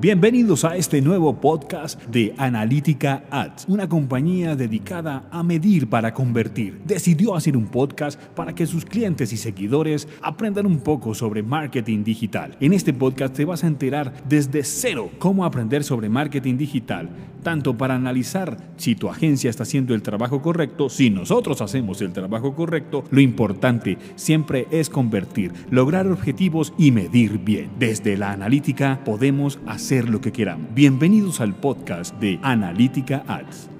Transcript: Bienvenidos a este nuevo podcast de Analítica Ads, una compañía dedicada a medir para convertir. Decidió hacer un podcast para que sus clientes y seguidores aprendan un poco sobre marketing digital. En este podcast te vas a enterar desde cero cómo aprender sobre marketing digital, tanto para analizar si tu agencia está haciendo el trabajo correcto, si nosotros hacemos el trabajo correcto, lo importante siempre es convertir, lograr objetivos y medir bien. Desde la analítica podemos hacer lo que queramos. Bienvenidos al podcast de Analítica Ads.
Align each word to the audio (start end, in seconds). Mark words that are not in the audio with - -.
Bienvenidos 0.00 0.64
a 0.64 0.76
este 0.76 1.02
nuevo 1.02 1.40
podcast 1.40 2.00
de 2.04 2.32
Analítica 2.38 3.24
Ads, 3.32 3.64
una 3.66 3.88
compañía 3.88 4.54
dedicada 4.54 5.28
a 5.32 5.42
medir 5.42 5.88
para 5.88 6.14
convertir. 6.14 6.80
Decidió 6.84 7.34
hacer 7.34 7.56
un 7.56 7.66
podcast 7.66 8.16
para 8.36 8.54
que 8.54 8.64
sus 8.64 8.84
clientes 8.84 9.32
y 9.32 9.36
seguidores 9.36 10.06
aprendan 10.22 10.66
un 10.66 10.78
poco 10.78 11.14
sobre 11.14 11.42
marketing 11.42 12.04
digital. 12.04 12.56
En 12.60 12.74
este 12.74 12.92
podcast 12.92 13.34
te 13.34 13.44
vas 13.44 13.64
a 13.64 13.66
enterar 13.66 14.14
desde 14.28 14.62
cero 14.62 15.10
cómo 15.18 15.44
aprender 15.44 15.82
sobre 15.82 16.08
marketing 16.08 16.58
digital, 16.58 17.08
tanto 17.42 17.76
para 17.76 17.96
analizar 17.96 18.56
si 18.76 18.94
tu 18.94 19.08
agencia 19.08 19.50
está 19.50 19.64
haciendo 19.64 19.96
el 19.96 20.02
trabajo 20.02 20.40
correcto, 20.40 20.88
si 20.90 21.10
nosotros 21.10 21.60
hacemos 21.60 22.00
el 22.02 22.12
trabajo 22.12 22.54
correcto, 22.54 23.02
lo 23.10 23.20
importante 23.20 23.98
siempre 24.14 24.68
es 24.70 24.90
convertir, 24.90 25.52
lograr 25.70 26.06
objetivos 26.06 26.72
y 26.78 26.92
medir 26.92 27.38
bien. 27.38 27.70
Desde 27.80 28.16
la 28.16 28.30
analítica 28.30 29.00
podemos 29.04 29.58
hacer 29.66 29.87
lo 29.90 30.20
que 30.20 30.32
queramos. 30.32 30.74
Bienvenidos 30.74 31.40
al 31.40 31.54
podcast 31.54 32.14
de 32.16 32.38
Analítica 32.42 33.24
Ads. 33.26 33.70